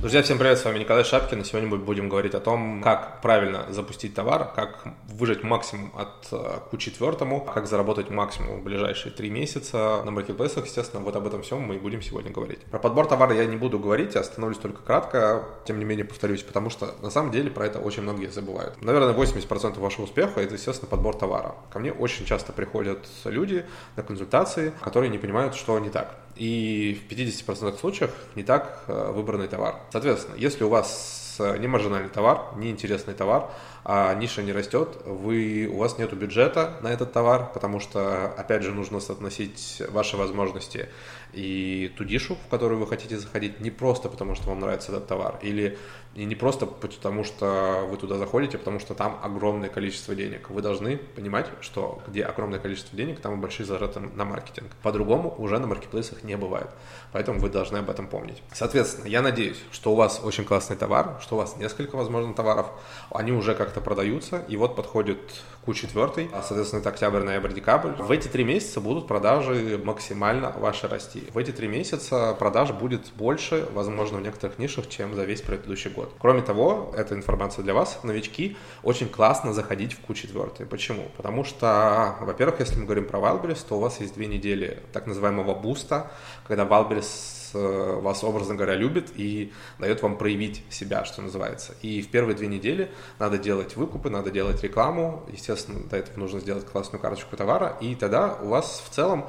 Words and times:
Друзья, 0.00 0.22
всем 0.22 0.38
привет, 0.38 0.58
с 0.58 0.64
вами 0.64 0.78
Николай 0.78 1.02
Шапкин, 1.02 1.44
сегодня 1.44 1.68
мы 1.68 1.76
будем 1.76 2.08
говорить 2.08 2.32
о 2.32 2.40
том, 2.40 2.80
как 2.82 3.20
правильно 3.20 3.66
запустить 3.68 4.14
товар, 4.14 4.50
как 4.54 4.84
выжать 5.08 5.42
максимум 5.42 5.92
от 5.96 6.28
э, 6.30 6.60
Q4, 6.72 7.52
как 7.52 7.66
заработать 7.66 8.08
максимум 8.08 8.60
в 8.60 8.62
ближайшие 8.62 9.12
три 9.12 9.28
месяца 9.28 10.02
на 10.04 10.12
маркетплейсах, 10.12 10.66
естественно, 10.66 11.02
вот 11.02 11.16
об 11.16 11.26
этом 11.26 11.42
всем 11.42 11.60
мы 11.60 11.74
и 11.74 11.78
будем 11.78 12.00
сегодня 12.00 12.30
говорить. 12.30 12.60
Про 12.66 12.78
подбор 12.78 13.06
товара 13.06 13.34
я 13.34 13.44
не 13.44 13.56
буду 13.56 13.80
говорить, 13.80 14.14
остановлюсь 14.14 14.58
только 14.58 14.82
кратко, 14.82 15.44
тем 15.66 15.80
не 15.80 15.84
менее 15.84 16.04
повторюсь, 16.04 16.44
потому 16.44 16.70
что 16.70 16.94
на 17.02 17.10
самом 17.10 17.32
деле 17.32 17.50
про 17.50 17.66
это 17.66 17.80
очень 17.80 18.04
многие 18.04 18.28
забывают. 18.28 18.80
Наверное, 18.80 19.12
80% 19.12 19.80
вашего 19.80 20.04
успеха– 20.04 20.40
это, 20.40 20.54
естественно, 20.54 20.88
подбор 20.88 21.16
товара. 21.16 21.56
Ко 21.70 21.80
мне 21.80 21.92
очень 21.92 22.24
часто 22.24 22.52
приходят 22.52 23.04
люди 23.24 23.66
на 23.96 24.04
консультации, 24.04 24.72
которые 24.80 25.10
не 25.10 25.18
понимают, 25.18 25.56
что 25.56 25.78
не 25.80 25.90
так 25.90 26.14
и 26.38 26.94
в 26.94 27.12
50% 27.12 27.78
случаев 27.78 28.10
не 28.34 28.42
так 28.42 28.84
э, 28.86 29.12
выбранный 29.12 29.48
товар. 29.48 29.76
Соответственно, 29.90 30.36
если 30.36 30.64
у 30.64 30.68
вас 30.68 31.27
не 31.38 31.66
маржинальный 31.66 32.08
товар, 32.08 32.40
не 32.56 32.70
интересный 32.70 33.14
товар, 33.14 33.50
а 33.84 34.14
ниша 34.14 34.42
не 34.42 34.52
растет, 34.52 34.98
вы, 35.04 35.68
у 35.72 35.78
вас 35.78 35.98
нет 35.98 36.12
бюджета 36.12 36.76
на 36.82 36.88
этот 36.88 37.12
товар, 37.12 37.50
потому 37.52 37.80
что, 37.80 38.26
опять 38.36 38.62
же, 38.62 38.72
нужно 38.72 39.00
соотносить 39.00 39.82
ваши 39.88 40.16
возможности 40.16 40.88
и 41.32 41.92
ту 41.96 42.04
нишу, 42.04 42.36
в 42.36 42.50
которую 42.50 42.80
вы 42.80 42.86
хотите 42.86 43.18
заходить, 43.18 43.60
не 43.60 43.70
просто 43.70 44.08
потому, 44.08 44.34
что 44.34 44.48
вам 44.48 44.60
нравится 44.60 44.92
этот 44.92 45.06
товар, 45.06 45.38
или 45.42 45.78
и 46.14 46.24
не 46.24 46.34
просто 46.34 46.66
потому, 46.66 47.22
что 47.22 47.86
вы 47.88 47.96
туда 47.96 48.16
заходите, 48.16 48.58
потому 48.58 48.80
что 48.80 48.94
там 48.94 49.20
огромное 49.22 49.68
количество 49.68 50.16
денег. 50.16 50.50
Вы 50.50 50.62
должны 50.62 50.96
понимать, 50.96 51.46
что 51.60 52.02
где 52.08 52.24
огромное 52.24 52.58
количество 52.58 52.96
денег, 52.96 53.20
там 53.20 53.34
и 53.34 53.36
большие 53.36 53.66
затраты 53.66 54.00
на 54.00 54.24
маркетинг. 54.24 54.72
По-другому 54.82 55.34
уже 55.38 55.58
на 55.58 55.68
маркетплейсах 55.68 56.24
не 56.24 56.36
бывает. 56.36 56.70
Поэтому 57.12 57.38
вы 57.38 57.50
должны 57.50 57.76
об 57.76 57.90
этом 57.90 58.08
помнить. 58.08 58.42
Соответственно, 58.52 59.06
я 59.06 59.22
надеюсь, 59.22 59.58
что 59.70 59.92
у 59.92 59.94
вас 59.94 60.20
очень 60.24 60.44
классный 60.44 60.76
товар, 60.76 61.18
что 61.28 61.34
у 61.34 61.38
вас 61.38 61.58
несколько, 61.58 61.94
возможно, 61.96 62.32
товаров, 62.32 62.70
они 63.10 63.32
уже 63.32 63.54
как-то 63.54 63.82
продаются, 63.82 64.42
и 64.48 64.56
вот 64.56 64.74
подходит 64.76 65.18
Q4, 65.66 66.30
а, 66.32 66.42
соответственно, 66.42 66.80
это 66.80 66.88
октябрь, 66.88 67.22
ноябрь, 67.22 67.52
декабрь. 67.52 67.90
В 68.02 68.10
эти 68.10 68.28
три 68.28 68.44
месяца 68.44 68.80
будут 68.80 69.06
продажи 69.06 69.78
максимально 69.84 70.54
ваши 70.58 70.88
расти. 70.88 71.24
В 71.34 71.36
эти 71.36 71.50
три 71.50 71.68
месяца 71.68 72.34
продаж 72.38 72.70
будет 72.70 73.12
больше, 73.14 73.68
возможно, 73.74 74.16
в 74.16 74.22
некоторых 74.22 74.58
нишах, 74.58 74.88
чем 74.88 75.14
за 75.14 75.24
весь 75.24 75.42
предыдущий 75.42 75.90
год. 75.90 76.14
Кроме 76.18 76.40
того, 76.40 76.94
эта 76.96 77.14
информация 77.14 77.62
для 77.62 77.74
вас, 77.74 77.98
новички, 78.04 78.56
очень 78.82 79.10
классно 79.10 79.52
заходить 79.52 79.92
в 79.92 80.10
Q4. 80.10 80.64
Почему? 80.64 81.08
Потому 81.18 81.44
что, 81.44 82.16
во-первых, 82.20 82.60
если 82.60 82.78
мы 82.78 82.86
говорим 82.86 83.06
про 83.06 83.18
Wildberries, 83.18 83.66
то 83.68 83.76
у 83.76 83.80
вас 83.80 84.00
есть 84.00 84.14
две 84.14 84.28
недели 84.28 84.82
так 84.94 85.06
называемого 85.06 85.54
буста, 85.54 86.10
когда 86.46 86.64
Wildberries 86.64 87.37
вас, 87.54 88.24
образно 88.24 88.54
говоря, 88.54 88.74
любит 88.74 89.12
и 89.16 89.52
дает 89.78 90.02
вам 90.02 90.16
проявить 90.16 90.62
себя, 90.70 91.04
что 91.04 91.22
называется. 91.22 91.74
И 91.82 92.02
в 92.02 92.10
первые 92.10 92.36
две 92.36 92.46
недели 92.46 92.90
надо 93.18 93.38
делать 93.38 93.76
выкупы, 93.76 94.10
надо 94.10 94.30
делать 94.30 94.62
рекламу. 94.62 95.24
Естественно, 95.32 95.80
до 95.88 95.96
этого 95.96 96.18
нужно 96.18 96.40
сделать 96.40 96.66
классную 96.66 97.00
карточку 97.00 97.36
товара, 97.36 97.76
и 97.80 97.94
тогда 97.94 98.38
у 98.42 98.48
вас 98.48 98.82
в 98.84 98.94
целом 98.94 99.26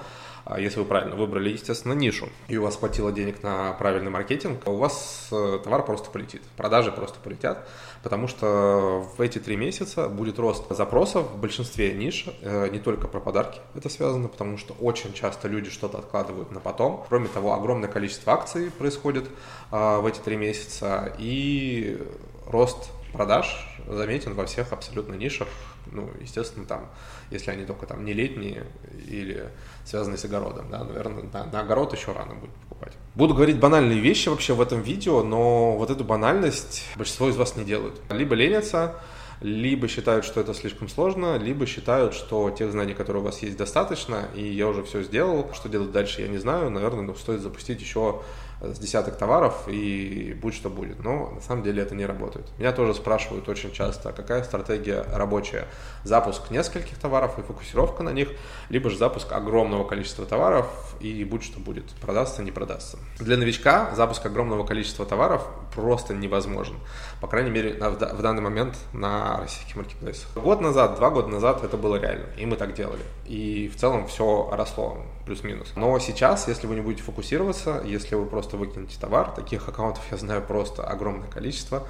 если 0.58 0.80
вы 0.80 0.86
правильно 0.86 1.16
выбрали, 1.16 1.50
естественно, 1.50 1.94
нишу, 1.94 2.30
и 2.48 2.58
у 2.58 2.64
вас 2.64 2.78
хватило 2.78 3.12
денег 3.12 3.44
на 3.44 3.74
правильный 3.74 4.10
маркетинг, 4.10 4.68
у 4.68 4.76
вас 4.76 5.28
э, 5.32 5.60
товар 5.64 5.86
просто 5.86 6.10
полетит, 6.10 6.42
продажи 6.58 6.92
просто 6.92 7.20
полетят, 7.20 7.68
потому 8.04 8.28
что 8.28 9.08
в 9.18 9.22
эти 9.22 9.40
три 9.40 9.56
месяца 9.56 10.08
будет 10.08 10.40
рост 10.40 10.64
запросов 10.70 11.32
в 11.32 11.38
большинстве 11.38 11.94
ниш, 11.94 12.26
э, 12.42 12.70
не 12.70 12.80
только 12.80 13.08
про 13.08 13.20
подарки 13.20 13.60
это 13.76 13.90
связано, 13.90 14.28
потому 14.28 14.58
что 14.58 14.74
очень 14.74 15.14
часто 15.14 15.48
люди 15.48 15.70
что-то 15.70 15.98
откладывают 16.00 16.52
на 16.52 16.60
потом. 16.60 17.06
Кроме 17.10 17.28
того, 17.28 17.54
огромное 17.54 17.90
количество 17.90 18.34
акций 18.34 18.72
происходит 18.72 19.26
а, 19.72 20.00
в 20.00 20.06
эти 20.06 20.20
три 20.20 20.38
месяца, 20.38 21.14
и 21.18 22.02
рост 22.48 22.92
продаж 23.12 23.68
заметен 23.88 24.34
во 24.34 24.46
всех 24.46 24.72
абсолютно 24.74 25.14
нишах. 25.16 25.48
Ну, 25.92 26.10
естественно, 26.22 26.66
там, 26.66 26.90
если 27.32 27.52
они 27.52 27.66
только 27.66 27.86
там 27.86 28.06
не 28.06 28.14
летние 28.14 28.66
или 29.08 29.50
связанные 29.86 30.18
с 30.18 30.26
огородом, 30.26 30.70
да, 30.70 30.84
наверное, 30.84 31.24
на, 31.32 31.46
на 31.46 31.60
огород 31.62 31.94
еще 31.94 32.12
рано 32.12 32.36
будет 32.36 32.54
покупать. 32.68 32.94
Буду 33.16 33.34
говорить 33.34 33.60
банальные 33.60 34.00
вещи 34.00 34.30
вообще 34.30 34.54
в 34.54 34.62
этом 34.62 34.82
видео, 34.82 35.24
но 35.24 35.76
вот 35.78 35.90
эту 35.90 36.04
банальность 36.04 36.86
большинство 36.96 37.30
из 37.30 37.36
вас 37.36 37.56
не 37.56 37.64
делают. 37.64 38.00
Либо 38.10 38.36
ленятся, 38.36 38.96
либо 39.42 39.88
считают, 39.88 40.26
что 40.26 40.42
это 40.42 40.54
слишком 40.54 40.90
сложно, 40.90 41.38
либо 41.38 41.66
считают, 41.66 42.14
что 42.14 42.50
тех 42.52 42.72
знаний, 42.72 42.94
которые 42.94 43.22
у 43.24 43.26
вас 43.26 43.42
есть, 43.42 43.58
достаточно, 43.58 44.28
и 44.36 44.44
я 44.44 44.68
уже 44.68 44.84
все 44.84 45.02
сделал. 45.02 45.50
Что 45.54 45.70
делать 45.70 45.92
дальше, 45.92 46.22
я 46.22 46.28
не 46.28 46.38
знаю. 46.38 46.70
Наверное, 46.70 47.04
ну, 47.04 47.16
стоит 47.16 47.42
запустить 47.42 47.80
еще 47.82 48.22
с 48.62 48.80
десяток 48.80 49.18
товаров 49.18 49.68
и 49.68 50.38
будь 50.42 50.54
что 50.54 50.70
будет. 50.70 51.04
Но 51.04 51.32
на 51.32 51.42
самом 51.42 51.64
деле 51.64 51.82
это 51.82 51.96
не 51.96 52.06
работает. 52.06 52.46
Меня 52.58 52.72
тоже 52.72 52.94
спрашивают 52.94 53.48
очень 53.48 53.72
часто, 53.72 54.12
какая 54.12 54.44
стратегия 54.44 55.04
рабочая. 55.14 55.68
Запуск 56.04 56.52
нескольких 56.52 56.98
товаров 56.98 57.40
и 57.40 57.42
фокусировка 57.42 58.04
на 58.04 58.10
них, 58.10 58.30
либо 58.70 58.90
же 58.90 58.98
запуск 58.98 59.32
огромного 59.32 59.86
количества 59.86 60.26
товаров 60.26 60.68
и 61.00 61.24
будь 61.24 61.44
что 61.44 61.60
будет. 61.60 61.86
Продастся, 62.02 62.44
не 62.44 62.52
продастся. 62.52 62.98
Для 63.20 63.38
новичка 63.38 63.94
запуск 63.96 64.26
огромного 64.26 64.66
количества 64.66 65.06
товаров 65.06 65.48
просто 65.74 66.14
невозможен. 66.14 66.76
По 67.22 67.28
крайней 67.28 67.52
мере, 67.52 67.74
в 67.74 68.22
данный 68.22 68.42
момент 68.42 68.76
на 68.94 69.38
российских 69.38 69.76
маркетплейсах. 69.76 70.34
Год 70.36 70.62
назад, 70.62 70.96
два 70.96 71.10
года 71.10 71.28
назад 71.28 71.64
это 71.64 71.78
было 71.78 71.96
реально. 71.96 72.26
И 72.38 72.46
мы 72.46 72.56
так 72.56 72.74
делали. 72.74 73.04
И 73.26 73.70
в 73.74 73.80
целом 73.80 74.08
все 74.08 74.50
росло 74.52 75.06
плюс-минус. 75.30 75.74
Но 75.76 76.00
сейчас, 76.00 76.48
если 76.48 76.66
вы 76.66 76.74
не 76.74 76.82
будете 76.82 77.04
фокусироваться, 77.04 77.84
если 77.86 78.16
вы 78.16 78.26
просто 78.26 78.58
выкинете 78.58 79.00
товар, 79.00 79.30
таких 79.30 79.70
аккаунтов 79.70 80.04
я 80.10 80.18
знаю 80.18 80.42
просто 80.42 80.84
огромное 80.84 81.30
количество, 81.30 81.84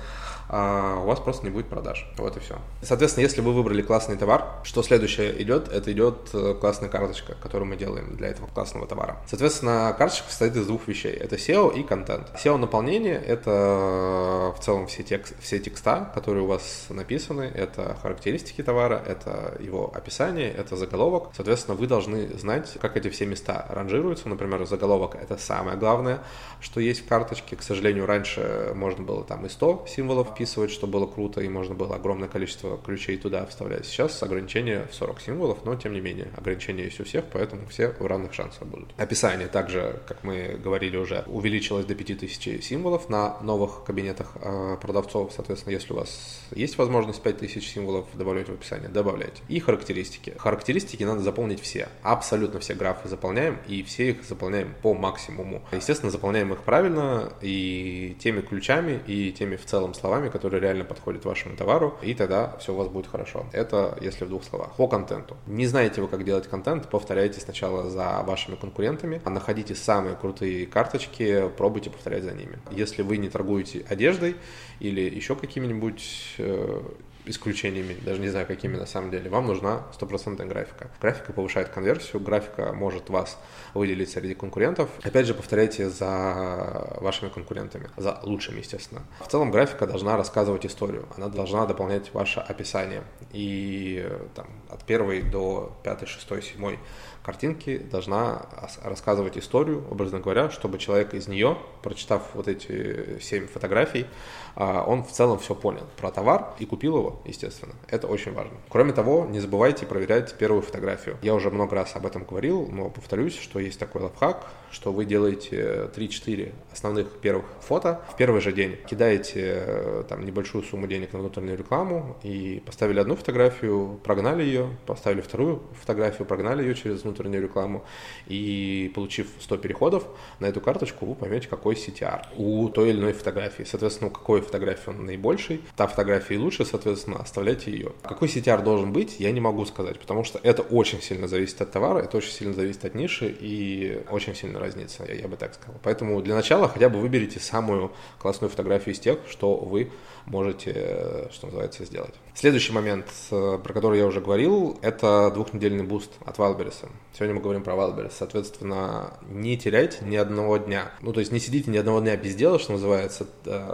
а 0.50 1.00
у 1.04 1.06
вас 1.06 1.20
просто 1.20 1.46
не 1.46 1.52
будет 1.52 1.68
продаж. 1.68 2.12
Вот 2.18 2.36
и 2.36 2.40
все. 2.40 2.58
Соответственно, 2.82 3.24
если 3.24 3.42
вы 3.42 3.54
выбрали 3.54 3.84
классный 3.84 4.18
товар, 4.18 4.46
что 4.64 4.82
следующее 4.82 5.42
идет? 5.44 5.70
Это 5.70 5.92
идет 5.92 6.30
э, 6.34 6.56
классная 6.60 6.90
карточка, 6.90 7.36
которую 7.36 7.70
мы 7.70 7.78
делаем 7.78 8.18
для 8.18 8.30
этого 8.30 8.48
классного 8.48 8.88
товара. 8.88 9.18
Соответственно, 9.28 9.96
карточка 9.96 10.28
состоит 10.28 10.56
из 10.56 10.66
двух 10.66 10.88
вещей. 10.88 11.14
Это 11.14 11.36
SEO 11.36 11.80
и 11.80 11.84
контент. 11.84 12.32
SEO 12.34 12.58
наполнение— 12.58 13.22
это 13.28 13.52
э, 13.52 14.60
в 14.60 14.64
целом 14.64 14.88
все, 14.88 15.04
текст, 15.04 15.36
все 15.40 15.60
текста, 15.60 16.12
которые 16.16 16.44
у 16.44 16.48
вас 16.48 16.88
написаны, 16.90 17.44
это 17.44 17.96
характеристики 18.02 18.64
товара, 18.64 19.00
это 19.06 19.56
его 19.60 19.92
описание, 19.94 20.52
это 20.52 20.76
заголовок. 20.76 21.30
Соответственно, 21.36 21.78
вы 21.78 21.86
должны 21.86 22.28
знать, 22.40 22.76
как 22.82 22.98
эти 22.98 23.10
все 23.10 23.28
места 23.30 23.66
ранжируются. 23.70 24.28
Например, 24.30 24.66
заголовок— 24.66 25.16
это 25.22 25.38
самое 25.38 25.78
главное, 25.78 26.22
что 26.60 26.80
есть 26.80 27.06
в 27.06 27.08
карточке. 27.08 27.56
К 27.56 27.62
сожалению, 27.62 28.06
раньше 28.06 28.74
можно 28.76 29.04
было 29.04 29.24
там 29.24 29.46
и 29.46 29.50
100 29.50 29.86
символов 29.88 30.30
вписывать, 30.32 30.72
что 30.72 30.88
было 30.88 31.06
круто, 31.06 31.42
и 31.42 31.50
можно 31.50 31.76
было 31.76 31.96
огромное 31.96 32.28
количество 32.28 32.78
ключей 32.78 33.18
туда 33.18 33.46
вставлять. 33.46 33.86
Сейчас 33.86 34.22
ограничение 34.24 34.88
в 34.92 34.96
40 34.96 35.22
символов, 35.22 35.60
но 35.66 35.76
тем 35.76 35.94
не 35.94 36.02
менее, 36.02 36.32
ограничение 36.36 36.86
есть 36.86 37.00
у 37.00 37.04
всех, 37.04 37.26
поэтому 37.32 37.68
все 37.68 37.90
в 38.00 38.06
равных 38.06 38.34
шансах 38.34 38.64
будут. 38.64 38.90
Описание 38.98 39.48
также, 39.48 40.02
как 40.08 40.24
мы 40.24 40.60
говорили 40.62 40.98
уже, 40.98 41.24
увеличилось 41.28 41.86
до 41.86 41.96
5000 41.96 42.64
символов 42.64 43.10
на 43.10 43.40
новых 43.42 43.84
кабинетах 43.84 44.34
э, 44.36 44.78
продавцов. 44.82 45.32
Соответственно, 45.36 45.74
если 45.74 45.94
у 45.94 45.98
вас 45.98 46.42
есть 46.52 46.78
возможность 46.78 47.22
5000 47.22 47.68
символов 47.68 48.06
добавлять 48.14 48.50
в 48.50 48.54
описание, 48.54 48.90
добавляйте. 48.90 49.42
И 49.48 49.60
характеристики. 49.60 50.34
Характеристики 50.38 51.04
надо 51.04 51.22
заполнить 51.22 51.62
все. 51.62 51.90
Абсолютно 52.04 52.60
все 52.60 52.74
графы 52.74 53.08
заполняем, 53.20 53.58
и 53.68 53.84
все 53.84 54.12
их 54.12 54.24
заполняем 54.24 54.74
по 54.82 54.94
максимуму. 54.94 55.62
Естественно, 55.74 56.10
заполняем 56.10 56.54
их 56.54 56.64
правильно 56.64 57.34
и 57.42 58.16
теми 58.20 58.40
ключами, 58.40 59.02
и 59.08 59.32
теми 59.34 59.58
в 59.58 59.66
целом 59.66 59.94
словами, 59.94 60.30
которые 60.30 60.62
реально 60.62 60.86
подходят 60.86 61.26
вашему 61.26 61.58
товару, 61.58 61.98
и 62.02 62.14
тогда 62.14 62.56
все 62.60 62.74
у 62.74 62.78
вас 62.78 62.88
будет 62.88 63.08
хорошо. 63.08 63.46
Это 63.52 63.98
если 64.00 64.24
в 64.24 64.30
двух 64.30 64.44
словах. 64.46 64.76
По 64.78 64.88
контенту. 64.88 65.36
Не 65.48 65.68
знаете 65.68 66.02
вы, 66.02 66.08
как 66.08 66.24
делать 66.24 66.48
контент, 66.48 66.90
повторяйте 66.90 67.42
сначала 67.42 67.90
за 67.90 68.24
вашими 68.26 68.56
конкурентами, 68.56 69.22
а 69.26 69.30
находите 69.30 69.76
самые 69.76 70.16
крутые 70.16 70.66
карточки, 70.66 71.50
пробуйте 71.58 71.90
повторять 71.90 72.24
за 72.24 72.32
ними. 72.32 72.60
Если 72.72 73.02
вы 73.02 73.18
не 73.18 73.30
торгуете 73.30 73.86
одеждой 73.90 74.38
или 74.80 75.02
еще 75.02 75.36
какими-нибудь 75.36 76.36
э, 76.38 76.82
исключениями, 77.30 77.96
даже 78.02 78.20
не 78.20 78.30
знаю 78.30 78.46
какими 78.48 78.76
на 78.76 78.86
самом 78.86 79.12
деле, 79.12 79.30
вам 79.30 79.48
нужна 79.48 79.84
стопроцентная 79.94 80.48
графика. 80.48 80.90
Графика 81.02 81.34
повышает 81.34 81.70
конверсию, 81.70 82.22
графика 82.22 82.74
может 82.74 83.10
вас 83.10 83.38
выделить 83.74 84.10
среди 84.10 84.34
конкурентов. 84.34 84.90
Опять 85.04 85.28
же, 85.28 85.34
повторяйте 85.34 85.90
за 85.90 86.98
вашими 87.00 87.30
конкурентами, 87.30 87.90
за 87.98 88.20
лучшими, 88.24 88.60
естественно. 88.60 89.02
В 89.20 89.28
целом 89.28 89.52
графика 89.52 89.86
должна 89.88 90.18
рассказывать 90.18 90.66
историю, 90.66 91.08
она 91.16 91.28
должна 91.28 91.66
дополнять 91.66 92.14
ваше 92.14 92.40
описание. 92.40 93.04
И 93.32 94.08
там, 94.36 94.48
от 94.70 94.84
первой 94.86 95.22
до 95.22 95.78
пятой, 95.84 96.08
шестой, 96.08 96.42
седьмой 96.42 96.80
картинки 97.24 97.78
должна 97.78 98.48
рассказывать 98.84 99.38
историю, 99.38 99.86
образно 99.92 100.20
говоря, 100.20 100.50
чтобы 100.50 100.80
человек 100.80 101.14
из 101.14 101.28
нее, 101.28 101.58
прочитав 101.84 102.24
вот 102.34 102.48
эти 102.48 103.20
семь 103.20 103.48
фотографий, 103.48 104.08
а, 104.56 104.84
он 104.84 105.04
в 105.04 105.12
целом 105.12 105.38
все 105.40 105.54
понял 105.54 105.86
про 105.98 106.12
товар 106.12 106.54
и 106.60 106.66
купил 106.66 106.98
его, 106.98 107.19
естественно. 107.26 107.74
Это 107.88 108.08
очень 108.08 108.34
важно. 108.34 108.58
Кроме 108.70 108.94
того, 108.94 109.26
не 109.26 109.40
забывайте 109.40 109.86
проверять 109.86 110.36
первую 110.36 110.62
фотографию. 110.62 111.18
Я 111.22 111.36
уже 111.36 111.50
много 111.50 111.76
раз 111.76 111.96
об 111.96 112.06
этом 112.06 112.24
говорил, 112.24 112.68
но 112.68 112.90
повторюсь, 112.90 113.38
что 113.38 113.60
есть 113.60 113.80
такой 113.80 114.02
лайфхак, 114.02 114.48
что 114.72 114.92
вы 114.92 115.06
делаете 115.06 115.90
3-4 115.96 116.54
основных 116.72 117.20
первых 117.20 117.46
фото 117.62 118.02
в 118.14 118.18
первый 118.18 118.42
же 118.42 118.52
день, 118.52 118.78
кидаете 118.90 119.64
э, 119.66 120.04
там 120.08 120.26
небольшую 120.26 120.64
сумму 120.64 120.88
денег 120.88 121.14
на 121.14 121.20
внутреннюю 121.20 121.58
рекламу 121.58 122.18
и 122.24 122.62
поставили 122.66 123.00
одну 123.00 123.16
фотографию, 123.16 124.00
прогнали 124.04 124.44
ее, 124.44 124.70
поставили 124.86 125.22
вторую 125.22 125.64
фотографию, 125.80 126.28
прогнали 126.28 126.64
ее 126.64 126.76
через 126.76 127.04
внутреннюю 127.04 127.44
рекламу 127.44 127.84
и 128.28 128.92
получив 128.94 129.28
100 129.40 129.58
переходов 129.58 130.06
на 130.40 130.46
эту 130.46 130.62
карточку, 130.62 131.06
вы 131.06 131.16
поймете, 131.16 131.48
какой 131.48 131.76
CTR 131.76 132.28
у 132.36 132.70
той 132.70 132.90
или 132.90 133.00
иной 133.00 133.14
фотографии. 133.14 133.64
Соответственно, 133.64 134.10
у 134.10 134.14
какой 134.14 134.42
фотографии 134.42 134.90
он 134.90 135.06
наибольший, 135.06 135.62
та 135.76 135.88
фотография 135.88 136.38
лучше, 136.38 136.66
соответственно, 136.66 136.99
оставляйте 137.08 137.72
ее. 137.72 137.94
Какой 138.04 138.28
CTR 138.28 138.64
должен 138.64 138.94
быть, 138.94 139.20
я 139.20 139.32
не 139.32 139.40
могу 139.40 139.66
сказать, 139.66 140.00
потому 140.00 140.24
что 140.24 140.40
это 140.44 140.62
очень 140.62 141.02
сильно 141.02 141.28
зависит 141.28 141.62
от 141.62 141.72
товара, 141.72 142.00
это 142.00 142.18
очень 142.18 142.32
сильно 142.32 142.54
зависит 142.54 142.86
от 142.86 142.96
ниши 142.96 143.36
и 143.40 144.04
очень 144.10 144.36
сильно 144.36 144.60
разнится, 144.60 145.06
я, 145.06 145.14
я 145.14 145.28
бы 145.28 145.38
так 145.38 145.54
сказал. 145.54 145.80
Поэтому 145.84 146.22
для 146.22 146.36
начала 146.36 146.68
хотя 146.68 146.90
бы 146.90 147.00
выберите 147.00 147.40
самую 147.40 147.92
классную 148.20 148.50
фотографию 148.50 148.94
из 148.94 149.00
тех, 149.00 149.20
что 149.30 149.56
вы 149.56 149.92
можете, 150.26 150.74
э, 150.76 151.28
что 151.32 151.48
называется, 151.48 151.86
сделать. 151.86 152.14
Следующий 152.34 152.72
момент, 152.72 153.08
э, 153.32 153.60
про 153.62 153.74
который 153.74 154.00
я 154.00 154.06
уже 154.06 154.22
говорил, 154.22 154.78
это 154.82 155.32
двухнедельный 155.32 155.84
буст 155.84 156.12
от 156.26 156.38
Wildberries. 156.38 156.88
Сегодня 157.14 157.36
мы 157.36 157.42
говорим 157.42 157.64
про 157.64 157.74
Wildberries. 157.74 158.14
Соответственно, 158.18 159.14
не 159.30 159.58
теряйте 159.58 159.98
ни 160.06 160.16
одного 160.16 160.58
дня. 160.58 160.92
Ну, 161.02 161.12
то 161.12 161.20
есть 161.20 161.32
не 161.32 161.40
сидите 161.40 161.70
ни 161.72 161.78
одного 161.78 162.00
дня 162.00 162.16
без 162.16 162.36
дела, 162.36 162.60
что 162.60 162.74
называется. 162.74 163.28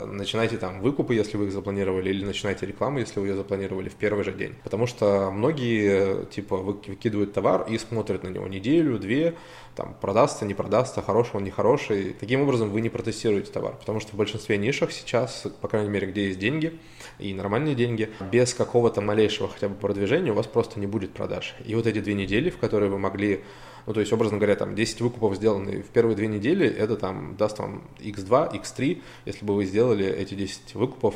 Начинайте 0.06 0.58
там 0.58 0.82
выкупы, 0.82 1.14
если 1.14 1.38
вы 1.38 1.46
их 1.46 1.52
запланировали, 1.52 2.10
или 2.10 2.26
начинайте 2.26 2.66
рекламу, 2.66 3.00
если 3.16 3.20
вы 3.20 3.28
ее 3.28 3.36
запланировали 3.36 3.90
в 3.90 3.96
первый 3.96 4.24
же 4.24 4.34
день. 4.34 4.56
Потому 4.64 4.88
что 4.88 5.32
многие, 5.32 6.26
типа, 6.26 6.58
выкидывают 6.58 7.34
товар 7.34 7.66
и 7.70 7.78
смотрят 7.78 8.24
на 8.24 8.30
него 8.30 8.48
неделю, 8.48 9.00
две, 9.00 9.36
там, 9.76 9.96
продастся, 10.00 10.46
не 10.46 10.54
продастся, 10.54 11.02
хороший 11.02 11.38
он, 11.38 11.44
нехороший. 11.44 12.16
Таким 12.20 12.42
образом, 12.42 12.70
вы 12.70 12.82
не 12.82 12.90
протестируете 12.90 13.52
товар, 13.52 13.76
потому 13.80 14.00
что 14.00 14.14
в 14.14 14.16
большинстве 14.16 14.58
нишах 14.58 14.92
сейчас, 14.92 15.48
по 15.62 15.68
крайней 15.68 15.90
мере, 15.90 16.08
где 16.08 16.28
есть 16.28 16.40
деньги 16.40 16.78
и 17.20 17.34
нормальные 17.34 17.76
деньги, 17.76 18.10
без 18.32 18.54
какого-то 18.54 19.02
малейшего 19.02 19.50
хотя 19.50 19.70
бы 19.70 19.76
продвижения 19.76 20.32
у 20.32 20.36
вас 20.36 20.48
просто 20.48 20.80
не 20.80 20.88
будет 20.88 21.14
продаж. 21.14 21.56
И 21.66 21.76
вот 21.76 21.88
эти 21.88 22.00
две 22.00 22.14
недели, 22.14 22.50
в 22.50 22.58
которые 22.58 22.90
вы 22.90 23.00
могли 23.00 23.44
ну, 23.88 23.94
то 23.94 24.00
есть, 24.00 24.12
образно 24.12 24.38
говоря, 24.38 24.56
там 24.56 24.74
10 24.74 25.02
выкупов 25.02 25.36
сделаны 25.36 25.84
в 25.84 25.90
первые 25.90 26.16
две 26.16 26.26
недели, 26.26 26.68
это 26.68 26.96
там 26.96 27.36
даст 27.38 27.60
вам 27.60 27.84
x2, 28.00 28.60
x3, 28.60 29.04
если 29.26 29.46
бы 29.46 29.54
вы 29.54 29.66
сделали 29.66 30.08
эти 30.08 30.34
10 30.34 30.74
выкупов 30.74 31.14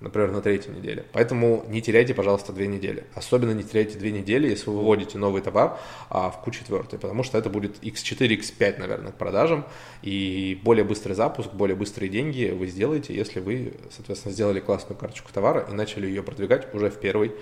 например, 0.00 0.30
на 0.32 0.40
третьей 0.40 0.74
неделе. 0.74 1.04
Поэтому 1.12 1.64
не 1.68 1.82
теряйте, 1.82 2.14
пожалуйста, 2.14 2.52
две 2.52 2.66
недели. 2.66 3.04
Особенно 3.14 3.52
не 3.52 3.62
теряйте 3.62 3.98
две 3.98 4.12
недели, 4.12 4.48
если 4.48 4.70
вы 4.70 4.78
выводите 4.78 5.18
новый 5.18 5.42
товар 5.42 5.78
а, 6.08 6.30
в 6.30 6.46
Q4, 6.46 6.98
потому 6.98 7.22
что 7.22 7.38
это 7.38 7.50
будет 7.50 7.82
X4, 7.82 8.38
X5, 8.38 8.78
наверное, 8.78 9.12
к 9.12 9.16
продажам, 9.16 9.64
и 10.02 10.60
более 10.62 10.84
быстрый 10.84 11.12
запуск, 11.12 11.52
более 11.52 11.76
быстрые 11.76 12.08
деньги 12.08 12.50
вы 12.50 12.66
сделаете, 12.66 13.14
если 13.14 13.40
вы, 13.40 13.74
соответственно, 13.90 14.32
сделали 14.32 14.60
классную 14.60 14.98
карточку 14.98 15.30
товара 15.32 15.66
и 15.70 15.72
начали 15.72 16.06
ее 16.06 16.22
продвигать 16.22 16.72
уже 16.74 16.90
в 16.90 16.98
первый 16.98 17.32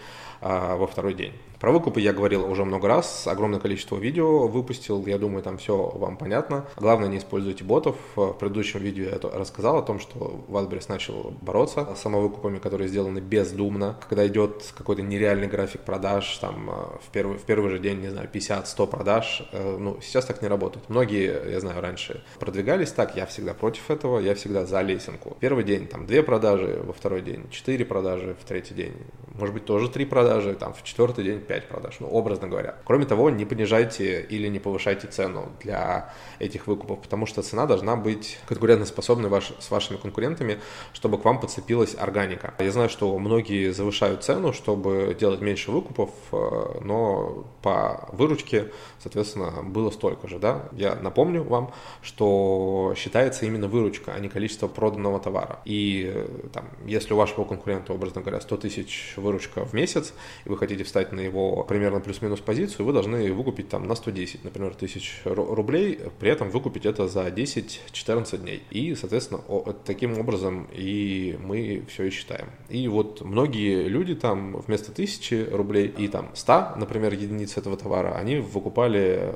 а, 0.40 0.76
во 0.76 0.86
второй 0.86 1.14
день. 1.14 1.32
Про 1.58 1.72
выкупы 1.72 2.00
я 2.00 2.12
говорил 2.12 2.48
уже 2.48 2.64
много 2.64 2.86
раз, 2.86 3.26
огромное 3.26 3.58
количество 3.58 3.96
видео 3.96 4.46
выпустил, 4.46 5.04
я 5.06 5.18
думаю, 5.18 5.42
там 5.42 5.58
все 5.58 5.76
вам 5.76 6.16
понятно. 6.16 6.66
Главное, 6.76 7.08
не 7.08 7.18
используйте 7.18 7.64
ботов. 7.64 7.96
В 8.14 8.32
предыдущем 8.34 8.80
видео 8.80 9.06
я 9.06 9.18
рассказал 9.18 9.78
о 9.78 9.82
том, 9.82 9.98
что 9.98 10.44
Wildberries 10.48 10.86
начал 10.88 11.34
бороться 11.40 11.88
с 11.96 12.06
самовыкупами, 12.48 12.58
которые 12.58 12.88
сделаны 12.88 13.20
бездумно. 13.20 13.96
Когда 14.08 14.26
идет 14.26 14.72
какой-то 14.76 15.02
нереальный 15.02 15.46
график 15.46 15.82
продаж, 15.82 16.38
там 16.38 16.70
а, 16.70 16.98
в 17.00 17.10
первый, 17.12 17.38
в 17.38 17.42
первый 17.42 17.70
же 17.70 17.78
день, 17.78 18.00
не 18.00 18.08
знаю, 18.08 18.28
50-100 18.32 18.86
продаж, 18.86 19.42
э, 19.52 19.76
ну, 19.78 19.98
сейчас 20.02 20.24
так 20.24 20.42
не 20.42 20.48
работает. 20.48 20.88
Многие, 20.88 21.50
я 21.50 21.60
знаю, 21.60 21.80
раньше 21.80 22.22
продвигались 22.38 22.92
так, 22.92 23.16
я 23.16 23.26
всегда 23.26 23.54
против 23.54 23.90
этого, 23.90 24.20
я 24.20 24.34
всегда 24.34 24.64
за 24.64 24.82
лесенку. 24.82 25.36
Первый 25.40 25.64
день 25.64 25.86
там 25.86 26.06
две 26.06 26.22
продажи, 26.22 26.80
во 26.84 26.92
второй 26.92 27.22
день 27.22 27.44
четыре 27.50 27.84
продажи, 27.84 28.34
в 28.40 28.44
третий 28.44 28.74
день, 28.74 28.94
может 29.38 29.54
быть, 29.54 29.64
тоже 29.64 29.88
три 29.88 30.04
продажи 30.04 30.54
там 30.54 30.72
в 30.74 30.82
четвертый 30.82 31.24
день 31.24 31.40
5 31.40 31.68
продаж, 31.68 31.96
ну, 32.00 32.08
образно 32.08 32.48
говоря. 32.48 32.74
Кроме 32.84 33.06
того, 33.06 33.30
не 33.30 33.44
понижайте 33.44 34.20
или 34.20 34.48
не 34.48 34.58
повышайте 34.58 35.06
цену 35.06 35.52
для 35.60 36.12
этих 36.40 36.66
выкупов, 36.66 37.00
потому 37.00 37.26
что 37.26 37.42
цена 37.42 37.66
должна 37.66 37.96
быть 37.96 38.38
конкурентоспособной 38.48 39.28
ваш, 39.28 39.52
с 39.60 39.70
вашими 39.70 39.96
конкурентами, 39.96 40.58
чтобы 40.92 41.18
к 41.18 41.24
вам 41.24 41.40
подцепилась 41.40 41.94
органика. 41.98 42.37
Я 42.58 42.72
знаю, 42.72 42.88
что 42.88 43.18
многие 43.18 43.72
завышают 43.72 44.24
цену, 44.24 44.52
чтобы 44.52 45.16
делать 45.18 45.40
меньше 45.40 45.70
выкупов, 45.70 46.10
э, 46.32 46.80
но 46.82 47.46
по 47.62 48.08
выручке, 48.12 48.72
соответственно, 48.98 49.62
было 49.62 49.90
столько 49.90 50.28
же, 50.28 50.38
да. 50.38 50.68
Я 50.72 50.94
напомню 50.94 51.42
вам, 51.42 51.72
что 52.02 52.94
считается 52.96 53.46
именно 53.46 53.68
выручка, 53.68 54.12
а 54.12 54.18
не 54.18 54.28
количество 54.28 54.68
проданного 54.68 55.20
товара. 55.20 55.60
И 55.64 56.10
э, 56.12 56.48
там, 56.52 56.68
если 56.86 57.14
у 57.14 57.16
вашего 57.16 57.44
конкурента, 57.44 57.92
образно 57.92 58.20
говоря, 58.20 58.40
100 58.40 58.56
тысяч 58.58 59.14
выручка 59.16 59.64
в 59.64 59.72
месяц, 59.72 60.14
и 60.44 60.48
вы 60.48 60.56
хотите 60.56 60.84
встать 60.84 61.12
на 61.12 61.20
его 61.20 61.64
примерно 61.64 62.00
плюс-минус 62.00 62.40
позицию, 62.40 62.86
вы 62.86 62.92
должны 62.92 63.32
выкупить 63.32 63.68
там 63.68 63.86
на 63.86 63.94
110, 63.94 64.44
например, 64.44 64.74
тысяч 64.74 65.20
рублей, 65.24 65.98
при 66.18 66.30
этом 66.30 66.50
выкупить 66.50 66.86
это 66.86 67.08
за 67.08 67.28
10-14 67.28 68.38
дней. 68.38 68.62
И, 68.70 68.94
соответственно, 68.94 69.40
таким 69.84 70.18
образом 70.18 70.68
и 70.72 71.38
мы 71.42 71.84
все 71.88 72.04
и. 72.04 72.27
И 72.68 72.88
вот 72.88 73.22
многие 73.22 73.88
люди 73.88 74.14
там 74.14 74.56
вместо 74.56 74.92
тысячи 74.92 75.48
рублей 75.50 75.86
и 75.86 76.08
там 76.08 76.30
100, 76.34 76.74
например, 76.76 77.12
единиц 77.12 77.56
этого 77.56 77.76
товара, 77.76 78.14
они 78.14 78.36
выкупали 78.36 79.32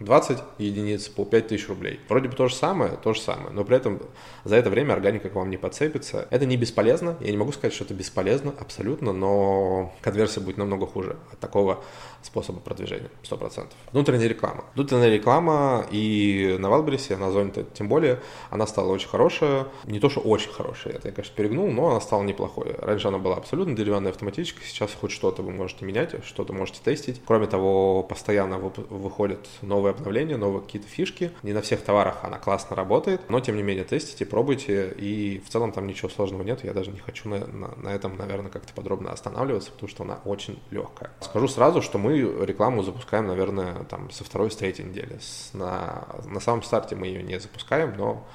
20 0.00 0.38
единиц 0.58 1.08
по 1.08 1.24
5000 1.24 1.68
рублей. 1.68 2.00
Вроде 2.08 2.28
бы 2.28 2.34
то 2.34 2.48
же 2.48 2.54
самое, 2.54 2.92
то 3.02 3.14
же 3.14 3.20
самое, 3.20 3.50
но 3.50 3.64
при 3.64 3.76
этом 3.76 4.00
за 4.44 4.56
это 4.56 4.70
время 4.70 4.92
органика 4.92 5.28
к 5.28 5.34
вам 5.34 5.50
не 5.50 5.56
подцепится. 5.56 6.28
Это 6.30 6.46
не 6.46 6.56
бесполезно, 6.56 7.16
я 7.20 7.30
не 7.30 7.36
могу 7.36 7.52
сказать, 7.52 7.74
что 7.74 7.84
это 7.84 7.94
бесполезно 7.94 8.54
абсолютно, 8.58 9.12
но 9.12 9.94
конверсия 10.00 10.40
будет 10.40 10.56
намного 10.56 10.86
хуже 10.86 11.16
от 11.32 11.38
такого 11.38 11.82
способа 12.22 12.60
продвижения, 12.60 13.10
100%. 13.22 13.66
Внутренняя 13.92 14.28
реклама. 14.28 14.64
Внутренняя 14.74 15.10
реклама 15.10 15.86
и 15.90 16.56
на 16.58 16.68
Валбересе, 16.68 17.16
на 17.16 17.30
зоне 17.30 17.52
тем 17.74 17.88
более, 17.88 18.20
она 18.50 18.66
стала 18.66 18.92
очень 18.92 19.08
хорошая. 19.08 19.66
Не 19.84 20.00
то, 20.00 20.08
что 20.08 20.20
очень 20.20 20.50
хорошая, 20.50 20.94
это 20.94 21.08
я, 21.08 21.14
конечно, 21.14 21.34
перегнул, 21.34 21.70
но 21.70 21.90
она 21.90 22.00
стала 22.00 22.22
неплохой. 22.36 22.74
Раньше 22.78 23.08
она 23.08 23.18
была 23.18 23.36
абсолютно 23.36 23.74
деревянная 23.74 24.12
автоматическая, 24.12 24.64
сейчас 24.64 24.92
хоть 24.94 25.10
что-то 25.10 25.42
вы 25.42 25.52
можете 25.52 25.84
менять, 25.84 26.14
что-то 26.24 26.52
можете 26.52 26.80
тестить. 26.84 27.22
Кроме 27.26 27.46
того, 27.46 28.02
постоянно 28.02 28.58
выходят 28.58 29.48
новые 29.62 29.92
обновления, 29.92 30.36
новые 30.36 30.62
какие-то 30.62 30.88
фишки. 30.88 31.32
Не 31.42 31.52
на 31.52 31.62
всех 31.62 31.82
товарах 31.82 32.18
она 32.22 32.38
классно 32.38 32.76
работает, 32.76 33.22
но 33.28 33.40
тем 33.40 33.56
не 33.56 33.62
менее 33.62 33.84
тестите, 33.84 34.26
пробуйте, 34.26 34.92
и 34.98 35.42
в 35.44 35.48
целом 35.48 35.72
там 35.72 35.86
ничего 35.86 36.08
сложного 36.08 36.42
нет. 36.42 36.62
Я 36.64 36.74
даже 36.74 36.90
не 36.90 36.98
хочу 36.98 37.28
на, 37.28 37.46
на, 37.46 37.74
на 37.76 37.88
этом, 37.88 38.16
наверное, 38.16 38.50
как-то 38.50 38.72
подробно 38.74 39.12
останавливаться, 39.12 39.70
потому 39.72 39.88
что 39.88 40.04
она 40.04 40.18
очень 40.24 40.60
легкая. 40.70 41.10
Скажу 41.20 41.48
сразу, 41.48 41.80
что 41.80 41.98
мы 41.98 42.18
рекламу 42.44 42.82
запускаем, 42.82 43.26
наверное, 43.26 43.84
там 43.84 44.10
со 44.10 44.24
второй, 44.24 44.50
с 44.50 44.56
третьей 44.56 44.84
недели. 44.84 45.18
С, 45.20 45.50
на, 45.54 46.06
на 46.26 46.40
самом 46.40 46.62
старте 46.62 46.96
мы 46.96 47.06
ее 47.06 47.22
не 47.22 47.40
запускаем, 47.40 47.94
но 47.96 48.26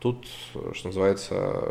тут, 0.00 0.26
что 0.74 0.88
называется, 0.88 1.62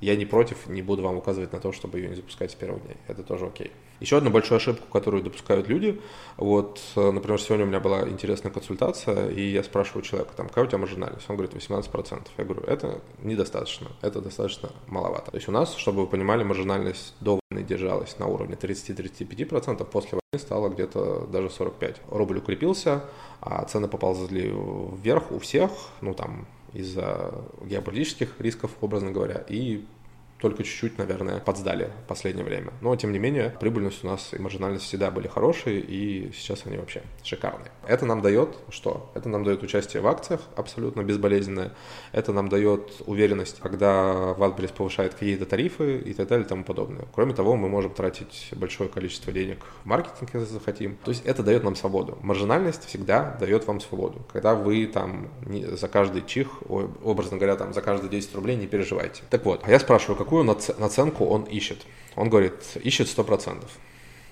я 0.00 0.16
не 0.16 0.26
против, 0.26 0.66
не 0.66 0.82
буду 0.82 1.02
вам 1.02 1.16
указывать 1.16 1.52
на 1.52 1.60
то, 1.60 1.72
чтобы 1.72 1.98
ее 1.98 2.08
не 2.08 2.14
запускать 2.14 2.50
с 2.50 2.54
первого 2.54 2.80
дня. 2.80 2.94
Это 3.08 3.22
тоже 3.22 3.46
окей. 3.46 3.70
Еще 4.00 4.16
одну 4.16 4.30
большую 4.30 4.56
ошибку, 4.56 4.86
которую 4.90 5.22
допускают 5.22 5.68
люди. 5.68 6.00
Вот, 6.38 6.80
например, 6.96 7.38
сегодня 7.38 7.66
у 7.66 7.68
меня 7.68 7.80
была 7.80 8.08
интересная 8.08 8.50
консультация, 8.50 9.28
и 9.28 9.42
я 9.42 9.62
спрашиваю 9.62 10.02
человека, 10.02 10.32
там, 10.34 10.48
какая 10.48 10.64
у 10.64 10.68
тебя 10.68 10.78
маржинальность? 10.78 11.28
Он 11.28 11.36
говорит, 11.36 11.54
18%. 11.54 12.28
Я 12.38 12.44
говорю, 12.44 12.62
это 12.62 13.00
недостаточно, 13.22 13.88
это 14.00 14.22
достаточно 14.22 14.70
маловато. 14.86 15.32
То 15.32 15.36
есть 15.36 15.48
у 15.48 15.52
нас, 15.52 15.74
чтобы 15.74 16.02
вы 16.02 16.06
понимали, 16.06 16.44
маржинальность 16.44 17.14
до 17.20 17.40
войны 17.50 17.66
держалась 17.66 18.18
на 18.18 18.26
уровне 18.26 18.54
30-35%, 18.54 19.84
после 19.84 20.12
войны 20.12 20.38
стало 20.38 20.70
где-то 20.70 21.26
даже 21.26 21.48
45%. 21.48 21.96
Рубль 22.10 22.38
укрепился, 22.38 23.04
а 23.42 23.64
цены 23.64 23.86
поползли 23.86 24.50
вверх 25.02 25.30
у 25.30 25.38
всех, 25.38 25.70
ну 26.00 26.14
там 26.14 26.46
из-за 26.72 27.32
геополитических 27.64 28.34
рисков, 28.40 28.70
образно 28.80 29.10
говоря, 29.10 29.44
и 29.48 29.84
только 30.40 30.62
чуть-чуть, 30.62 30.98
наверное, 30.98 31.38
подсдали 31.40 31.90
в 32.04 32.08
последнее 32.08 32.44
время. 32.44 32.72
Но, 32.80 32.94
тем 32.96 33.12
не 33.12 33.18
менее, 33.18 33.54
прибыльность 33.60 34.04
у 34.04 34.06
нас 34.06 34.32
и 34.32 34.38
маржинальность 34.38 34.84
всегда 34.84 35.10
были 35.10 35.28
хорошие, 35.28 35.80
и 35.80 36.32
сейчас 36.32 36.62
они 36.66 36.78
вообще 36.78 37.02
шикарные. 37.22 37.70
Это 37.86 38.06
нам 38.06 38.22
дает 38.22 38.56
что? 38.70 39.10
Это 39.14 39.28
нам 39.28 39.44
дает 39.44 39.62
участие 39.62 40.02
в 40.02 40.06
акциях 40.06 40.40
абсолютно 40.56 41.02
безболезненное. 41.02 41.72
Это 42.12 42.32
нам 42.32 42.48
дает 42.48 43.02
уверенность, 43.06 43.60
когда 43.60 44.34
Wildberries 44.38 44.74
повышает 44.74 45.14
какие-то 45.14 45.46
тарифы 45.46 45.98
и 45.98 46.14
так 46.14 46.28
далее 46.28 46.46
и 46.46 46.48
тому 46.48 46.64
подобное. 46.64 47.06
Кроме 47.14 47.34
того, 47.34 47.56
мы 47.56 47.68
можем 47.68 47.92
тратить 47.92 48.48
большое 48.52 48.88
количество 48.88 49.32
денег 49.32 49.64
в 49.82 49.86
маркетинг, 49.86 50.30
если 50.32 50.46
захотим. 50.46 50.96
То 51.04 51.10
есть 51.10 51.24
это 51.24 51.42
дает 51.42 51.64
нам 51.64 51.76
свободу. 51.76 52.18
Маржинальность 52.22 52.86
всегда 52.86 53.36
дает 53.38 53.66
вам 53.66 53.80
свободу. 53.80 54.22
Когда 54.32 54.54
вы 54.54 54.86
там 54.86 55.28
за 55.46 55.88
каждый 55.88 56.22
чих, 56.22 56.48
образно 56.68 57.36
говоря, 57.36 57.56
там 57.56 57.74
за 57.74 57.82
каждые 57.82 58.10
10 58.10 58.34
рублей 58.34 58.56
не 58.56 58.66
переживайте. 58.66 59.22
Так 59.30 59.44
вот, 59.44 59.62
а 59.64 59.70
я 59.70 59.78
спрашиваю, 59.78 60.16
какую 60.30 60.44
наценку 60.44 61.24
он 61.24 61.42
ищет? 61.42 61.84
Он 62.14 62.30
говорит, 62.30 62.54
ищет 62.84 63.08
100%. 63.08 63.64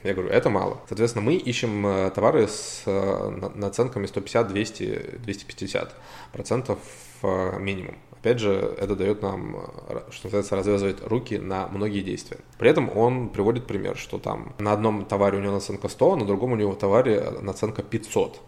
Я 0.04 0.14
говорю, 0.14 0.30
это 0.30 0.48
мало. 0.48 0.80
Соответственно, 0.86 1.24
мы 1.24 1.34
ищем 1.34 1.84
э, 1.84 2.10
товары 2.10 2.46
с 2.46 2.82
э, 2.86 3.50
наценками 3.56 4.06
150, 4.06 4.46
200, 4.46 5.18
250 5.18 5.94
процентов 6.32 6.78
э, 7.22 7.58
минимум. 7.58 7.96
Опять 8.12 8.38
же, 8.38 8.76
это 8.78 8.94
дает 8.94 9.22
нам, 9.22 9.56
что 10.10 10.26
называется, 10.26 10.54
развязывать 10.54 11.04
руки 11.04 11.36
на 11.36 11.66
многие 11.66 12.02
действия. 12.02 12.38
При 12.58 12.70
этом 12.70 12.96
он 12.96 13.28
приводит 13.30 13.66
пример, 13.66 13.96
что 13.96 14.18
там 14.18 14.54
на 14.58 14.72
одном 14.72 15.04
товаре 15.04 15.38
у 15.38 15.40
него 15.40 15.54
наценка 15.54 15.88
100, 15.88 16.16
на 16.16 16.26
другом 16.26 16.52
у 16.52 16.56
него 16.56 16.74
товаре 16.74 17.30
наценка 17.40 17.82
500 17.82 18.40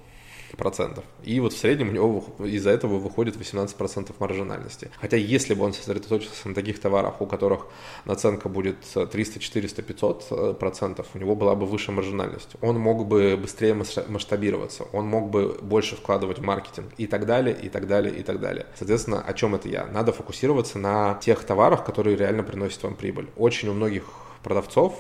процентов. 0.57 1.04
И 1.23 1.40
вот 1.40 1.52
в 1.52 1.59
среднем 1.59 1.90
у 1.90 1.92
него 1.92 2.25
из-за 2.40 2.71
этого 2.71 2.99
выходит 2.99 3.37
18% 3.37 3.76
процентов 3.76 4.21
маржинальности. 4.21 4.90
Хотя 5.00 5.16
если 5.16 5.54
бы 5.54 5.64
он 5.64 5.73
сосредоточился 5.73 6.49
на 6.49 6.54
таких 6.54 6.80
товарах, 6.80 7.21
у 7.21 7.26
которых 7.26 7.66
наценка 8.04 8.49
будет 8.49 8.76
300, 8.80 9.40
400, 9.40 9.83
500 9.83 10.59
процентов, 10.59 11.07
у 11.14 11.19
него 11.19 11.35
была 11.35 11.54
бы 11.54 11.66
выше 11.66 11.92
маржинальность. 11.92 12.50
Он 12.61 12.78
мог 12.78 13.07
бы 13.07 13.37
быстрее 13.37 13.75
масштабироваться, 13.75 14.85
он 14.92 15.07
мог 15.07 15.30
бы 15.30 15.59
больше 15.62 15.97
вкладывать 15.97 16.38
в 16.38 16.42
маркетинг 16.42 16.92
и 16.99 17.07
так 17.07 17.26
далее, 17.26 17.57
и 17.61 17.69
так 17.69 17.87
далее, 17.87 18.14
и 18.14 18.23
так 18.23 18.40
далее. 18.40 18.66
Соответственно, 18.76 19.21
о 19.21 19.33
чем 19.35 19.54
это 19.54 19.69
я? 19.69 19.87
Надо 19.87 20.12
фокусироваться 20.12 20.78
на 20.78 21.14
тех 21.14 21.42
товарах, 21.45 21.85
которые 21.85 22.16
реально 22.16 22.42
приносят 22.42 22.83
вам 22.83 22.95
прибыль. 22.95 23.28
Очень 23.37 23.69
у 23.69 23.73
многих 23.73 24.04
продавцов, 24.42 24.94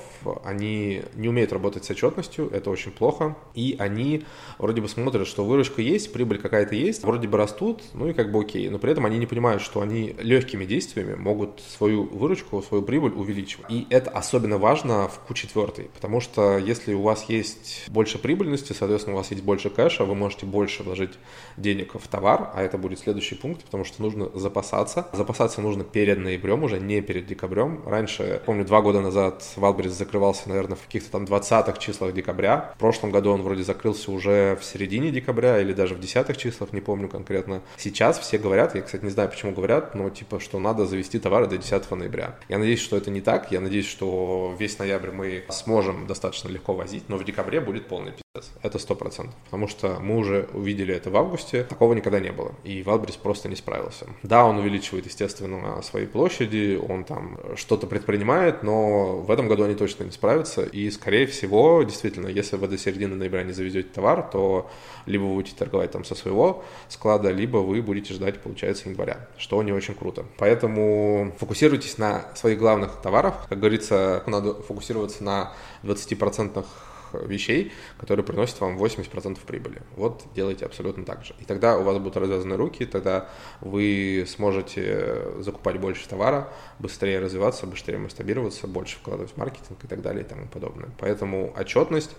они 0.44 1.02
не 1.14 1.28
умеют 1.28 1.52
работать 1.52 1.84
с 1.84 1.90
отчетностью, 1.90 2.48
это 2.50 2.70
очень 2.70 2.92
плохо, 2.92 3.36
и 3.54 3.76
они 3.78 4.24
вроде 4.58 4.80
бы 4.80 4.88
смотрят, 4.88 5.26
что 5.26 5.44
выручка 5.44 5.82
есть, 5.82 6.12
прибыль 6.12 6.38
какая-то 6.38 6.74
есть, 6.74 7.04
вроде 7.04 7.28
бы 7.28 7.38
растут, 7.38 7.82
ну 7.94 8.08
и 8.08 8.12
как 8.12 8.30
бы 8.32 8.40
окей, 8.40 8.68
но 8.68 8.78
при 8.78 8.92
этом 8.92 9.06
они 9.06 9.18
не 9.18 9.26
понимают, 9.26 9.62
что 9.62 9.80
они 9.80 10.14
легкими 10.18 10.64
действиями 10.64 11.14
могут 11.14 11.60
свою 11.60 12.04
выручку, 12.04 12.62
свою 12.62 12.82
прибыль 12.82 13.12
увеличивать. 13.12 13.70
И 13.70 13.86
это 13.90 14.10
особенно 14.10 14.58
важно 14.58 15.08
в 15.08 15.20
Q4, 15.28 15.90
потому 15.94 16.20
что 16.20 16.58
если 16.58 16.94
у 16.94 17.02
вас 17.02 17.24
есть 17.28 17.84
больше 17.88 18.18
прибыльности, 18.18 18.72
соответственно, 18.72 19.14
у 19.14 19.18
вас 19.18 19.30
есть 19.30 19.42
больше 19.42 19.70
кэша, 19.70 20.04
вы 20.04 20.14
можете 20.14 20.46
больше 20.46 20.82
вложить 20.82 21.18
денег 21.56 21.94
в 21.94 22.08
товар, 22.08 22.50
а 22.54 22.62
это 22.62 22.78
будет 22.78 22.98
следующий 22.98 23.34
пункт, 23.34 23.64
потому 23.64 23.84
что 23.84 24.02
нужно 24.02 24.30
запасаться. 24.34 25.08
Запасаться 25.12 25.60
нужно 25.60 25.84
перед 25.84 26.18
ноябрем 26.18 26.64
уже, 26.64 26.78
не 26.80 27.00
перед 27.00 27.26
декабрем. 27.26 27.82
Раньше, 27.86 28.42
помню, 28.44 28.64
два 28.64 28.82
года 28.82 29.00
назад 29.00 29.29
назад 29.30 29.52
Wildberries 29.56 29.92
закрывался, 29.92 30.48
наверное, 30.48 30.76
в 30.76 30.82
каких-то 30.82 31.10
там 31.10 31.24
20-х 31.24 31.78
числах 31.78 32.12
декабря. 32.12 32.72
В 32.76 32.78
прошлом 32.78 33.10
году 33.10 33.30
он 33.30 33.42
вроде 33.42 33.62
закрылся 33.62 34.10
уже 34.10 34.56
в 34.60 34.64
середине 34.64 35.10
декабря 35.10 35.60
или 35.60 35.72
даже 35.72 35.94
в 35.94 36.00
десятых 36.00 36.36
числах, 36.36 36.72
не 36.72 36.80
помню 36.80 37.08
конкретно. 37.08 37.62
Сейчас 37.76 38.18
все 38.18 38.38
говорят, 38.38 38.74
я, 38.74 38.82
кстати, 38.82 39.04
не 39.04 39.10
знаю, 39.10 39.28
почему 39.28 39.52
говорят, 39.52 39.94
но 39.94 40.10
типа, 40.10 40.40
что 40.40 40.58
надо 40.58 40.86
завести 40.86 41.18
товары 41.18 41.46
до 41.46 41.58
10 41.58 41.90
ноября. 41.90 42.36
Я 42.48 42.58
надеюсь, 42.58 42.80
что 42.80 42.96
это 42.96 43.10
не 43.10 43.20
так. 43.20 43.52
Я 43.52 43.60
надеюсь, 43.60 43.86
что 43.86 44.54
весь 44.58 44.78
ноябрь 44.78 45.10
мы 45.10 45.44
сможем 45.48 46.06
достаточно 46.06 46.48
легко 46.48 46.74
возить, 46.74 47.04
но 47.08 47.16
в 47.16 47.24
декабре 47.24 47.60
будет 47.60 47.88
полный 47.88 48.12
пиздец. 48.12 48.52
Это 48.62 48.78
сто 48.78 48.94
процентов. 48.94 49.34
Потому 49.44 49.68
что 49.68 49.98
мы 50.00 50.16
уже 50.16 50.48
увидели 50.52 50.94
это 50.94 51.10
в 51.10 51.16
августе, 51.16 51.64
такого 51.64 51.94
никогда 51.94 52.20
не 52.20 52.32
было. 52.32 52.52
И 52.64 52.82
Wildberries 52.82 53.16
просто 53.16 53.48
не 53.48 53.56
справился. 53.56 54.06
Да, 54.22 54.44
он 54.44 54.58
увеличивает, 54.58 55.06
естественно, 55.06 55.82
свои 55.82 56.06
площади, 56.06 56.80
он 56.88 57.04
там 57.04 57.38
что-то 57.56 57.86
предпринимает, 57.86 58.62
но 58.62 59.19
в 59.20 59.30
этом 59.30 59.48
году 59.48 59.64
они 59.64 59.74
точно 59.74 60.04
не 60.04 60.10
справятся. 60.10 60.62
И, 60.62 60.90
скорее 60.90 61.26
всего, 61.26 61.82
действительно, 61.82 62.28
если 62.28 62.56
вы 62.56 62.68
до 62.68 62.78
середины 62.78 63.16
ноября 63.16 63.42
не 63.42 63.52
завезете 63.52 63.88
товар, 63.88 64.28
то 64.30 64.70
либо 65.06 65.22
вы 65.22 65.34
будете 65.34 65.56
торговать 65.56 65.90
там 65.90 66.04
со 66.04 66.14
своего 66.14 66.64
склада, 66.88 67.30
либо 67.30 67.58
вы 67.58 67.82
будете 67.82 68.14
ждать, 68.14 68.40
получается, 68.40 68.88
января, 68.88 69.28
что 69.36 69.62
не 69.62 69.72
очень 69.72 69.94
круто. 69.94 70.24
Поэтому 70.38 71.34
фокусируйтесь 71.38 71.98
на 71.98 72.24
своих 72.34 72.58
главных 72.58 73.00
товарах. 73.02 73.46
Как 73.48 73.58
говорится, 73.58 74.22
надо 74.26 74.54
фокусироваться 74.54 75.22
на 75.24 75.52
20% 75.82 76.64
вещей, 77.12 77.72
которые 77.98 78.24
приносят 78.24 78.60
вам 78.60 78.76
80% 78.76 79.38
прибыли. 79.46 79.82
Вот 79.96 80.24
делайте 80.34 80.66
абсолютно 80.66 81.04
так 81.04 81.24
же. 81.24 81.34
И 81.40 81.44
тогда 81.44 81.78
у 81.78 81.82
вас 81.82 81.98
будут 81.98 82.16
развязаны 82.16 82.56
руки, 82.56 82.86
тогда 82.86 83.28
вы 83.60 84.24
сможете 84.28 85.40
закупать 85.40 85.78
больше 85.78 86.08
товара, 86.08 86.52
быстрее 86.78 87.20
развиваться, 87.20 87.66
быстрее 87.66 87.98
масштабироваться, 87.98 88.66
больше 88.66 88.96
вкладывать 88.96 89.32
в 89.32 89.36
маркетинг 89.36 89.82
и 89.82 89.86
так 89.86 90.02
далее 90.02 90.24
и 90.24 90.26
тому 90.26 90.46
подобное. 90.46 90.90
Поэтому 90.98 91.54
отчетность 91.56 92.16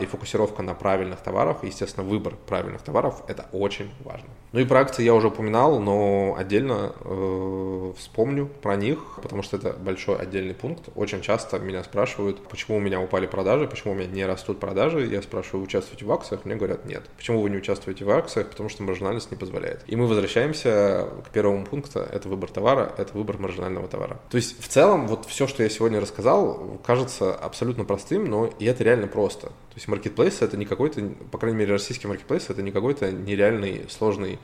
и 0.00 0.06
фокусировка 0.06 0.62
на 0.62 0.74
правильных 0.74 1.20
товарах, 1.20 1.64
естественно, 1.64 2.06
выбор 2.06 2.36
правильных 2.46 2.82
товаров, 2.82 3.22
это 3.26 3.46
очень 3.52 3.90
важно. 4.04 4.28
Ну 4.52 4.60
и 4.60 4.64
про 4.64 4.80
акции 4.82 5.02
я 5.02 5.14
уже 5.14 5.28
упоминал, 5.28 5.80
но 5.80 6.36
отдельно 6.38 6.92
э, 7.00 7.92
вспомню 7.98 8.46
про 8.46 8.76
них, 8.76 9.18
потому 9.20 9.42
что 9.42 9.56
это 9.56 9.72
большой 9.72 10.16
отдельный 10.16 10.54
пункт. 10.54 10.90
Очень 10.94 11.22
часто 11.22 11.58
меня 11.58 11.82
спрашивают, 11.82 12.46
почему 12.46 12.76
у 12.76 12.80
меня 12.80 13.00
упали 13.00 13.26
продажи, 13.26 13.66
почему 13.66 13.94
у 13.94 13.96
меня 13.96 14.06
не 14.06 14.24
растут 14.24 14.60
продажи. 14.60 15.06
Я 15.06 15.22
спрашиваю, 15.22 15.64
участвуете 15.64 16.04
в 16.04 16.12
акциях? 16.12 16.44
Мне 16.44 16.54
говорят, 16.54 16.84
нет. 16.84 17.02
Почему 17.16 17.40
вы 17.40 17.50
не 17.50 17.56
участвуете 17.56 18.04
в 18.04 18.10
акциях? 18.10 18.48
Потому 18.48 18.68
что 18.68 18.84
маржинальность 18.84 19.32
не 19.32 19.36
позволяет. 19.36 19.82
И 19.88 19.96
мы 19.96 20.06
возвращаемся 20.06 21.08
к 21.26 21.30
первому 21.30 21.64
пункту. 21.64 21.98
Это 21.98 22.28
выбор 22.28 22.48
товара, 22.48 22.92
это 22.96 23.12
выбор 23.18 23.38
маржинального 23.38 23.88
товара. 23.88 24.20
То 24.30 24.36
есть 24.36 24.62
в 24.62 24.68
целом 24.68 25.08
вот 25.08 25.26
все, 25.26 25.48
что 25.48 25.64
я 25.64 25.68
сегодня 25.68 26.00
рассказал, 26.00 26.78
кажется 26.86 27.34
абсолютно 27.34 27.84
простым, 27.84 28.26
но 28.26 28.46
и 28.60 28.66
это 28.66 28.84
реально 28.84 29.08
просто. 29.08 29.50
То 29.74 29.78
есть 29.78 29.88
маркетплейс 29.88 30.40
это 30.40 30.56
не 30.56 30.66
какой-то, 30.66 31.02
по 31.32 31.38
крайней 31.38 31.58
мере, 31.58 31.72
российский 31.72 32.06
маркетплейс 32.06 32.48
это 32.48 32.62
не 32.62 32.70
какой-то 32.70 33.10
нереальный 33.10 33.86
сложный 33.90 34.38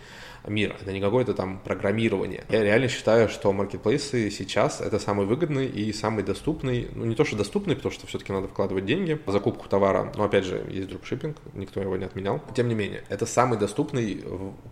мир, 0.44 0.75
это 0.80 0.92
не 0.92 1.00
какое-то 1.00 1.34
там 1.34 1.60
программирование. 1.60 2.44
Я 2.49 2.64
реально 2.64 2.88
считаю, 2.88 3.28
что 3.28 3.52
маркетплейсы 3.52 4.28
сейчас 4.30 4.80
это 4.80 4.99
самый 4.99 5.26
выгодный 5.26 5.66
и 5.66 5.92
самый 5.92 6.25
доступный, 6.25 6.88
ну 6.96 7.04
не 7.04 7.14
то, 7.14 7.25
что 7.25 7.37
доступный, 7.37 7.76
потому 7.76 7.92
что 7.92 8.08
все-таки 8.08 8.32
надо 8.32 8.49
вкладывать 8.49 8.87
деньги 8.87 9.20
в 9.25 9.30
закупку 9.30 9.68
товара, 9.68 10.12
но 10.16 10.25
опять 10.25 10.44
же 10.44 10.66
есть 10.68 10.88
дропшиппинг, 10.88 11.37
никто 11.54 11.80
его 11.80 11.96
не 11.96 12.06
отменял. 12.06 12.42
Тем 12.56 12.66
не 12.66 12.75
менее, 12.75 13.04
это 13.08 13.25
самый 13.25 13.56
доступный 13.56 14.25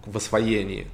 в 0.07 0.17
освоении 0.17 0.89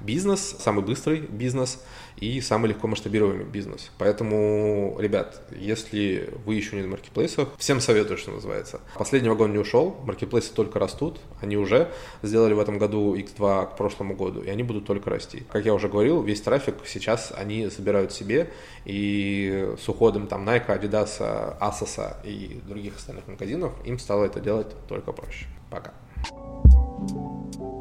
бизнес, 0.00 0.56
самый 0.58 0.84
быстрый 0.84 1.20
бизнес 1.20 1.82
и 2.16 2.40
самый 2.40 2.68
легко 2.68 2.86
масштабируемый 2.86 3.44
бизнес. 3.44 3.90
Поэтому, 3.98 4.96
ребят, 4.98 5.42
если 5.50 6.32
вы 6.44 6.54
еще 6.54 6.76
не 6.76 6.82
на 6.82 6.88
маркетплейсах, 6.88 7.48
всем 7.58 7.80
советую, 7.80 8.18
что 8.18 8.30
называется. 8.30 8.80
Последний 8.96 9.28
вагон 9.28 9.52
не 9.52 9.58
ушел, 9.58 9.96
маркетплейсы 10.04 10.52
только 10.52 10.78
растут, 10.78 11.20
они 11.40 11.56
уже 11.56 11.90
сделали 12.22 12.52
в 12.54 12.60
этом 12.60 12.78
году 12.78 13.14
X2 13.14 13.72
к 13.72 13.76
прошлому 13.76 14.14
году, 14.14 14.42
и 14.42 14.48
они 14.48 14.62
будут 14.62 14.86
только 14.86 15.10
расти. 15.10 15.44
Как 15.50 15.64
я 15.64 15.74
уже 15.74 15.88
говорил, 15.88 16.22
весь 16.22 16.40
трафик 16.40 16.76
сейчас 16.86 17.32
они 17.36 17.68
собирают 17.70 18.12
себе, 18.12 18.50
и 18.84 19.74
с 19.82 19.88
уходом 19.88 20.26
там 20.26 20.48
Nike, 20.48 20.66
Adidas, 20.68 21.58
Asos 21.60 22.16
и 22.24 22.60
других 22.66 22.96
остальных 22.96 23.26
магазинов 23.26 23.72
им 23.84 23.98
стало 23.98 24.24
это 24.24 24.40
делать 24.40 24.68
только 24.88 25.12
проще. 25.12 25.46
Пока. 25.70 25.92
thank 26.22 27.54
you 27.54 27.79